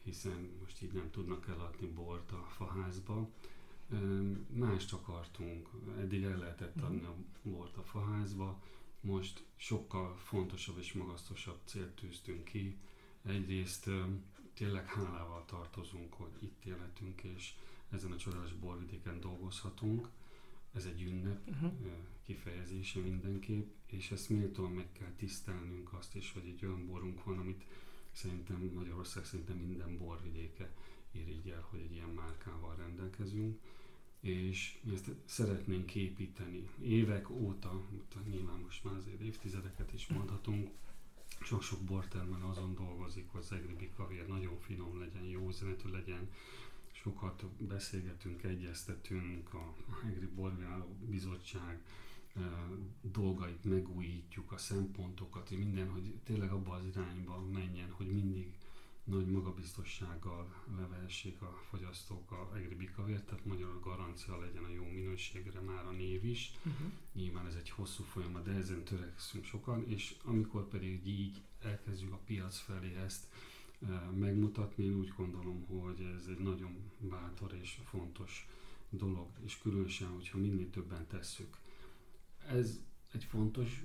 [0.04, 3.30] hiszen most így nem tudnak eladni bort a faházba.
[4.50, 8.62] Mást akartunk, eddig el lehetett adni a bort a faházba,
[9.02, 12.78] most sokkal fontosabb és magasztosabb célt tűztünk ki.
[13.26, 13.90] Egyrészt
[14.54, 17.54] tényleg hálával tartozunk, hogy itt élhetünk, és
[17.90, 20.10] ezen a csodálatos borvidéken dolgozhatunk.
[20.78, 21.72] Ez egy ünnep uh-huh.
[22.26, 27.38] kifejezése mindenképp, és ezt méltóan meg kell tisztelnünk azt is, hogy egy olyan borunk van,
[27.38, 27.64] amit
[28.12, 30.72] szerintem Magyarország szerintem minden borvidéke
[31.12, 33.60] irigyel, hogy egy ilyen márkával rendelkezünk
[34.20, 36.70] és ezt szeretnénk építeni.
[36.82, 37.82] Évek óta,
[38.30, 40.70] nyilván most már azért évtizedeket is mondhatunk,
[41.42, 46.30] sok-sok bortermel azon dolgozik, hogy az egri kavér nagyon finom legyen, jó üzenetű legyen,
[47.08, 49.74] sokat beszélgetünk, egyeztetünk, a
[50.08, 51.82] Egri Borgáló Bizottság
[53.02, 58.54] dolgait megújítjuk, a szempontokat, minden, hogy tényleg abba az irányba menjen, hogy mindig
[59.04, 65.60] nagy magabiztossággal levehessék a fogyasztók a egri bikavért, tehát magyar garancia legyen a jó minőségre
[65.60, 66.52] már a név is.
[66.58, 66.92] Uh-huh.
[67.14, 72.20] Nyilván ez egy hosszú folyamat, de ezen törekszünk sokan, és amikor pedig így elkezdjük a
[72.26, 73.26] piac felé ezt
[74.20, 78.48] megmutatni, én úgy gondolom, hogy ez egy nagyon bátor és fontos
[78.90, 81.58] dolog, és különösen, hogyha minél többen tesszük.
[82.48, 82.80] Ez
[83.12, 83.84] egy fontos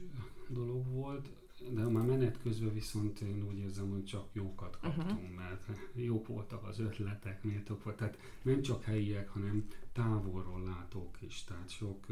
[0.49, 1.29] dolog volt,
[1.71, 5.35] de már menet közben viszont én úgy érzem, hogy csak jókat kaptunk, uh-huh.
[5.37, 7.97] mert jók voltak az ötletek, méltók volt.
[7.97, 11.45] Tehát nem csak helyiek, hanem távolról látók is.
[11.45, 12.07] Tehát sok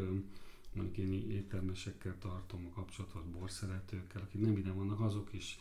[0.72, 5.58] mondjuk én éttermesekkel tartom a kapcsolatot, borszeretőkkel, akik nem ide vannak, azok is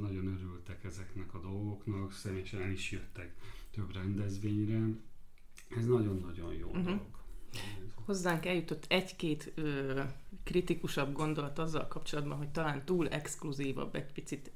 [0.00, 3.34] nagyon örültek ezeknek a dolgoknak, személyesen el is jöttek
[3.70, 4.88] több rendezvényre.
[5.76, 6.84] Ez nagyon-nagyon jó uh-huh.
[6.84, 7.16] dolog
[8.06, 10.00] hozzánk eljutott egy-két ö,
[10.44, 14.50] kritikusabb gondolat azzal kapcsolatban, hogy talán túl exkluzívabb, egy picit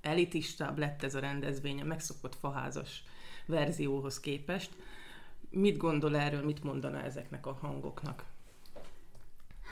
[0.00, 3.04] elitistább lett ez a rendezvény a megszokott faházas
[3.46, 4.76] verzióhoz képest.
[5.50, 8.24] Mit gondol erről, mit mondana ezeknek a hangoknak?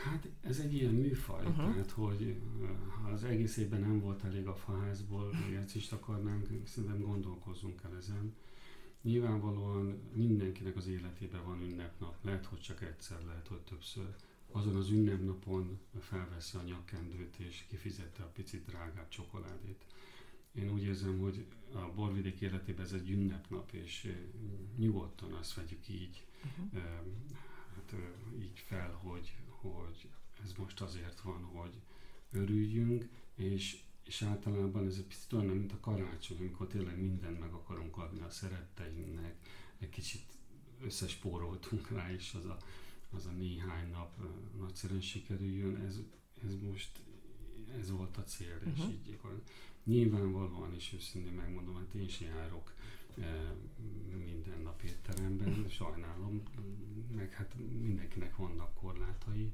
[0.03, 1.73] Hát ez egy ilyen műfaj, uh-huh.
[1.73, 2.37] tehát hogy
[3.03, 7.81] ha az egész évben nem volt elég a faházból, hogy ezt is akarnánk, szerintem gondolkozzunk
[7.85, 8.35] el ezen.
[9.03, 14.15] Nyilvánvalóan mindenkinek az életében van ünnepnap, lehet, hogy csak egyszer, lehet, hogy többször.
[14.53, 19.85] Azon az ünnepnapon felveszi a nyakkendőt és kifizette a picit drágább csokoládét.
[20.53, 24.17] Én úgy érzem, hogy a borvidék életében ez egy ünnepnap, és
[24.77, 26.83] nyugodtan azt vegyük így, uh-huh.
[27.75, 27.95] hát,
[28.41, 29.37] így fel, hogy,
[29.73, 30.09] hogy
[30.45, 31.81] ez most azért van, hogy
[32.31, 37.53] örüljünk, és és általában ez egy picit olyan, mint a karácsony, amikor tényleg mindent meg
[37.53, 39.35] akarunk adni a szeretteinknek,
[39.79, 40.25] egy kicsit
[40.83, 42.59] összespóroltunk rá is az a,
[43.11, 44.17] az a néhány nap
[44.59, 46.01] nagyszerűen sikerüljön, ez,
[46.47, 47.01] ez most
[47.79, 48.73] ez volt a cél, uh-huh.
[48.73, 48.91] és mhm.
[48.91, 49.19] így
[49.85, 52.73] nyilvánvalóan is őszintén megmondom, hát én is járok
[54.25, 56.43] minden nap étteremben, sajnálom,
[57.15, 59.53] meg hát mindenkinek vannak korlátai,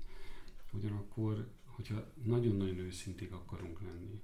[0.73, 4.20] ugyanakkor, hogyha nagyon-nagyon őszinték akarunk lenni,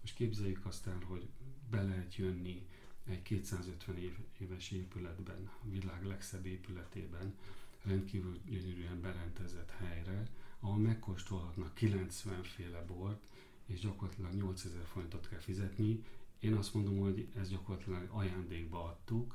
[0.00, 1.28] most képzeljük azt el, hogy
[1.70, 2.66] be lehet jönni
[3.04, 7.34] egy 250 év, éves épületben, a világ legszebb épületében,
[7.82, 10.28] rendkívül gyönyörűen berendezett helyre,
[10.60, 13.20] ahol megkóstolhatnak 90 féle bort,
[13.66, 16.04] és gyakorlatilag 8000 forintot kell fizetni.
[16.44, 19.34] Én azt mondom, hogy ezt gyakorlatilag ajándékba adtuk,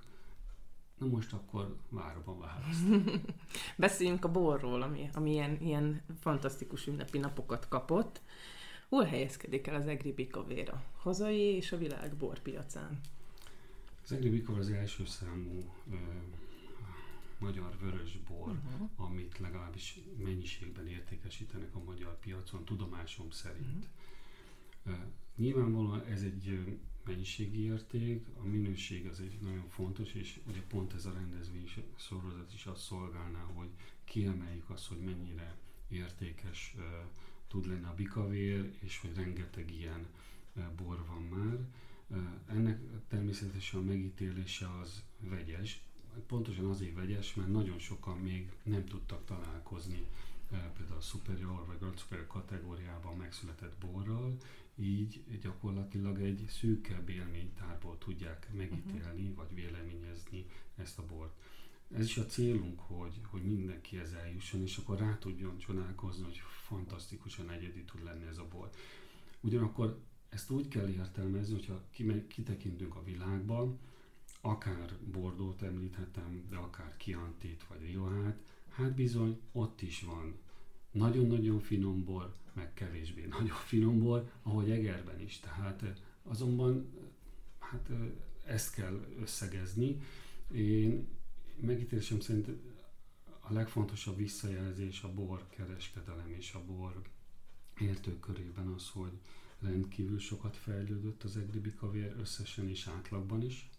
[0.97, 2.87] Na most akkor várom a választ.
[3.77, 8.21] Beszéljünk a borról, ami, ami ilyen, ilyen fantasztikus ünnepi napokat kapott
[8.89, 12.99] Hol helyezkedik el az Egri Bikavér a hazai és a világ borpiacán?
[14.03, 15.95] Az Egri Bikavér az első számú ö,
[17.39, 18.89] magyar vörösbor, uh-huh.
[18.95, 23.87] amit legalábbis mennyiségben értékesítenek a magyar piacon, tudomásom szerint.
[24.85, 24.99] Uh-huh.
[24.99, 26.59] Uh, nyilvánvalóan ez egy
[27.09, 32.53] mennyiségi érték, a minőség az egy nagyon fontos, és ugye pont ez a rendezvény sorozat
[32.53, 33.69] is azt szolgálná, hogy
[34.03, 35.55] kiemeljük azt, hogy mennyire
[35.87, 36.83] értékes uh,
[37.47, 40.07] tud lenni a bikavér, és hogy rengeteg ilyen
[40.55, 41.59] uh, bor van már.
[42.07, 42.17] Uh,
[42.47, 45.81] ennek természetesen a megítélése az vegyes,
[46.27, 50.05] pontosan azért vegyes, mert nagyon sokan még nem tudtak találkozni
[50.49, 54.37] például a superior vagy grand superior kategóriában megszületett borral,
[54.79, 59.35] így gyakorlatilag egy szűkebb élménytárból tudják megítélni uh-huh.
[59.35, 61.33] vagy véleményezni ezt a bort.
[61.95, 66.41] Ez is a célunk, hogy, hogy mindenki ez eljusson, és akkor rá tudjon csodálkozni, hogy
[66.67, 68.69] fantasztikusan egyedi tud lenni ez a bor.
[69.41, 71.83] Ugyanakkor ezt úgy kell értelmezni, hogyha
[72.27, 73.79] kitekintünk a világban,
[74.41, 78.39] akár Bordót említhetem, de akár Kiantit vagy Riohát,
[78.69, 80.37] hát bizony ott is van
[80.91, 85.39] nagyon-nagyon finom bor, meg kevésbé nagyon finom bor, ahogy Egerben is.
[85.39, 86.89] Tehát azonban
[87.59, 87.89] hát
[88.45, 90.01] ezt kell összegezni.
[90.53, 91.07] Én
[91.61, 92.47] megítélésem szerint
[93.39, 97.01] a legfontosabb visszajelzés a bor kereskedelem és a bor
[97.79, 99.11] értők körében az, hogy
[99.59, 103.69] rendkívül sokat fejlődött az egri bikavér összesen és átlagban is,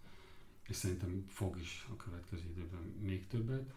[0.68, 3.72] és szerintem fog is a következő időben még többet.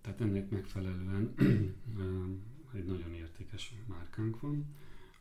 [0.00, 1.34] Tehát ennek megfelelően
[2.74, 4.64] egy nagyon értékes márkánk van.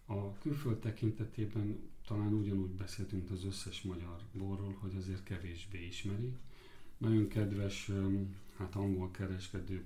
[0.05, 6.35] A külföld tekintetében talán ugyanúgy beszéltünk az összes magyar borról, hogy azért kevésbé ismerik.
[6.97, 7.91] Nagyon kedves,
[8.57, 9.83] hát angol kereskedő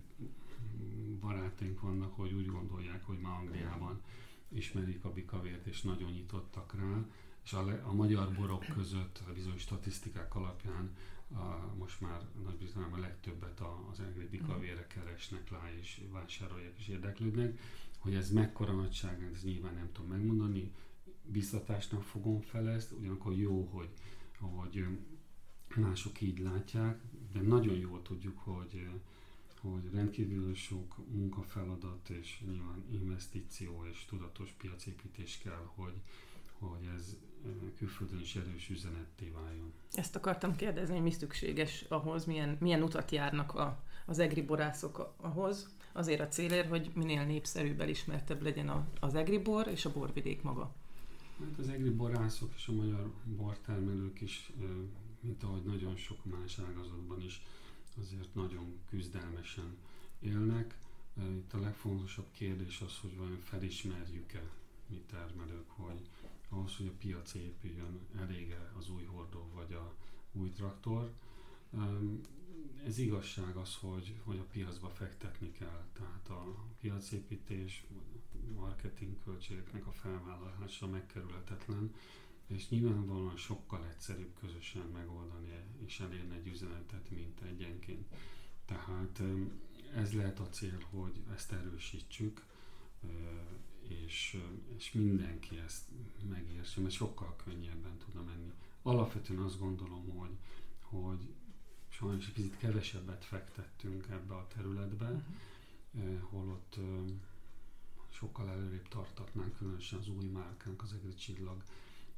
[1.20, 4.02] barátaink vannak, hogy úgy gondolják, hogy ma Angliában
[4.48, 7.06] ismerik a bikavért, és nagyon nyitottak rá,
[7.44, 10.96] és a, le, a magyar borok között a bizonyos statisztikák alapján
[11.34, 13.62] a, most már Nagy-Britanniában a legtöbbet
[13.92, 17.60] az egri bikavére keresnek rá, és vásárolják és érdeklődnek.
[17.98, 20.72] Hogy ez mekkora nagyság, ez nyilván nem tudom megmondani,
[21.26, 23.90] biztatásnak fogom fel ezt, ugyanakkor jó, hogy,
[24.40, 24.86] hogy
[25.76, 28.88] mások így látják, de nagyon jól tudjuk, hogy,
[29.62, 36.02] hogy rendkívül sok munkafeladat és nyilván investíció és tudatos piacépítés kell, hogy,
[36.60, 37.16] hogy ez
[37.78, 39.74] külföldön is erős üzenetté váljon.
[39.94, 45.14] Ezt akartam kérdezni, hogy mi szükséges ahhoz, milyen, milyen utat járnak a, az egri borászok
[45.18, 49.92] ahhoz, azért a célért, hogy minél népszerűbb, elismertebb legyen a, az egri bor és a
[49.92, 50.76] borvidék maga.
[51.40, 54.52] Hát az egri borászok és a magyar bortermelők is,
[55.22, 57.42] mint ahogy nagyon sok más ágazatban is,
[58.00, 59.78] azért nagyon küzdelmesen
[60.20, 60.78] élnek.
[61.30, 64.42] Itt a legfontosabb kérdés az, hogy vajon felismerjük-e
[64.90, 66.02] mi termelők, hogy
[66.50, 69.96] ahhoz, hogy a piac épüljön, elége az új hordó vagy a
[70.32, 71.14] új traktor.
[72.86, 77.86] Ez igazság az, hogy, hogy a piacba fektetni kell, tehát a piacépítés,
[78.56, 81.94] marketing költségeknek a felvállalása megkerülhetetlen,
[82.48, 85.54] és nyilvánvalóan sokkal egyszerűbb közösen megoldani
[85.86, 88.08] és elérni egy üzenetet, mint egyenként.
[88.66, 89.22] Tehát
[89.96, 92.46] ez lehet a cél, hogy ezt erősítsük,
[93.90, 94.42] és,
[94.78, 95.84] és mindenki ezt
[96.30, 98.52] megértse, mert sokkal könnyebben tudna menni.
[98.82, 100.38] Alapvetően azt gondolom, hogy,
[100.82, 101.34] hogy
[101.90, 105.24] sajnos egy kicsit kevesebbet fektettünk ebbe a területbe,
[105.92, 106.22] uh-huh.
[106.22, 106.78] holott
[108.12, 111.64] sokkal előrébb tartatnánk, különösen az új márkánk, az Egri Csillag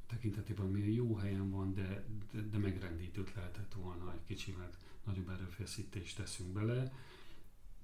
[0.07, 4.69] tekintetében, ami jó helyen van, de, de, de megrendítőt lehetett volna, egy kicsivel
[5.03, 6.93] nagyobb erőfeszítést teszünk bele.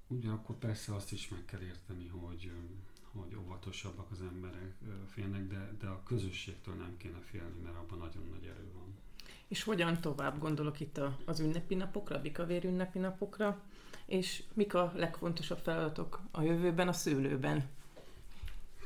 [0.06, 2.52] Ugyanakkor persze azt is meg kell érteni, hogy
[3.12, 4.74] hogy óvatosabbak az emberek
[5.06, 8.94] félnek, de, de a közösségtől nem kéne félni, mert abban nagyon nagy erő van.
[9.48, 13.62] És hogyan tovább gondolok itt az ünnepi napokra, a bikavér ünnepi napokra,
[14.06, 17.68] és mik a legfontosabb feladatok a jövőben, a szőlőben?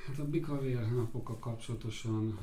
[0.07, 2.39] Hát a bikavér napokkal kapcsolatosan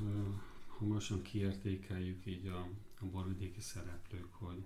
[0.80, 2.68] hamarosan kiértékeljük így a,
[3.00, 4.64] a borvidéki szereplők, hogy,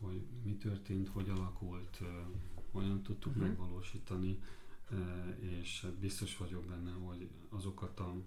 [0.00, 2.00] hogy mi történt, hogy alakult,
[2.72, 3.46] hogyan tudtuk uh-huh.
[3.46, 4.38] megvalósítani
[5.40, 8.22] és biztos vagyok benne, hogy azokat a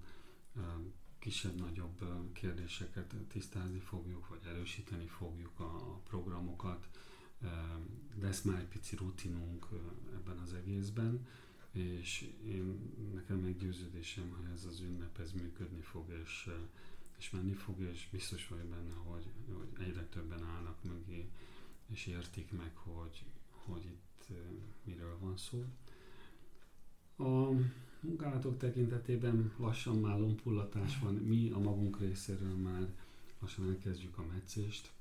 [1.19, 2.03] kisebb-nagyobb
[2.33, 6.87] kérdéseket tisztázni fogjuk, vagy erősíteni fogjuk a programokat.
[8.21, 9.67] Lesz már egy pici rutinunk
[10.13, 11.27] ebben az egészben,
[11.71, 16.49] és én, nekem meggyőződésem, hogy ez az ünnep ez működni fog, és,
[17.17, 19.25] és menni fog, és biztos vagyok benne, hogy,
[19.57, 21.29] hogy egyre többen állnak mögé,
[21.87, 24.27] és értik meg, hogy, hogy itt
[24.83, 25.65] miről van szó.
[27.19, 27.49] A
[27.99, 31.13] munkálatok tekintetében lassan már lompullatás van.
[31.13, 32.87] Mi a magunk részéről már
[33.39, 34.91] lassan elkezdjük a meccést,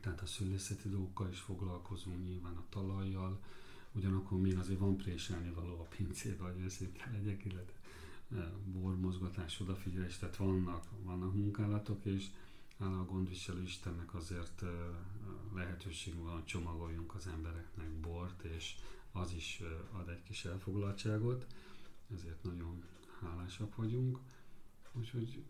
[0.00, 3.40] tehát a szülészeti dolgokkal is foglalkozunk, nyilván a talajjal,
[3.92, 7.78] ugyanakkor még azért van préselni való a pincébe, hogy őszinte legyek, illetve
[8.36, 12.26] e, bormozgatás, odafigyelés, tehát vannak, vannak munkálatok, és
[12.78, 14.66] hála a gondviselő Istennek azért e,
[15.54, 18.74] lehetőség van, hogy csomagoljunk az embereknek bort, és
[19.14, 19.62] az is
[19.92, 21.46] ad egy kis elfoglaltságot,
[22.14, 22.84] ezért nagyon
[23.20, 24.18] hálásak vagyunk.
[24.92, 25.42] Úgyhogy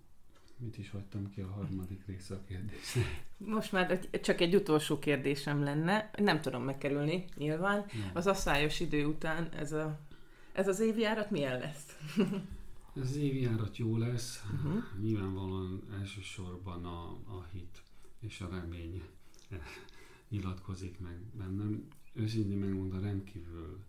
[0.57, 3.25] mit is hagytam ki a harmadik része a kérdésnek?
[3.37, 7.85] Most már csak egy utolsó kérdésem lenne, nem tudom megkerülni nyilván.
[7.93, 8.11] Nem.
[8.13, 10.01] Az asszályos idő után ez, a,
[10.53, 11.99] ez az évjárat milyen lesz?
[12.97, 14.83] ez az évjárat jó lesz, uh-huh.
[15.01, 17.83] nyilvánvalóan elsősorban a, a hit
[18.21, 19.03] és a remény
[20.29, 21.89] nyilatkozik meg bennem.
[22.15, 23.85] Őszintén megmondom, rendkívül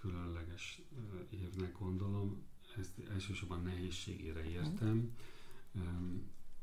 [0.00, 0.82] különleges
[1.30, 2.42] évnek gondolom,
[2.78, 5.16] ezt elsősorban nehézségére értem.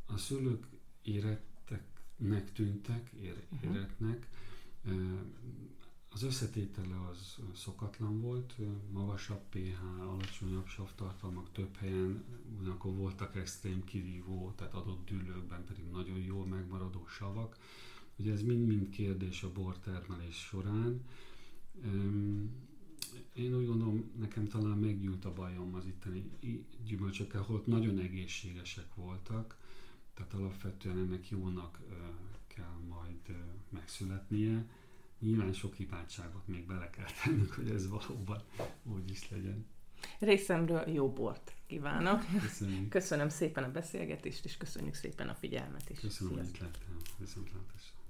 [0.05, 0.65] A szülők
[1.01, 3.73] éretteknek tűntek, mhm.
[3.73, 4.27] éretnek,
[6.13, 8.55] az összetétele az szokatlan volt,
[8.91, 12.23] magasabb pH, alacsonyabb savtartalmak több helyen,
[12.59, 17.57] ugyanakkor voltak extrém kirívó, tehát adott dűlőkben pedig nagyon jól megmaradó savak.
[18.15, 21.01] Ugye ez mind-mind kérdés a bortermelés során
[23.33, 26.31] én úgy gondolom, nekem talán meggyűlt a bajom az itteni
[26.85, 29.57] gyümölcsökkel, holott nagyon egészségesek voltak,
[30.13, 31.79] tehát alapvetően ennek jónak
[32.47, 33.37] kell majd
[33.69, 34.65] megszületnie.
[35.19, 38.41] Nyilván sok hibátságot még bele kell tennünk, hogy ez valóban
[38.83, 39.65] úgy is legyen.
[40.19, 42.25] Részemről jó bort kívánok.
[42.41, 42.89] Köszönjük.
[42.89, 45.99] Köszönöm szépen a beszélgetést, és köszönjük szépen a figyelmet is.
[45.99, 46.97] Köszönöm, hogy itt lettem.
[47.17, 48.00] Viszontlátásra.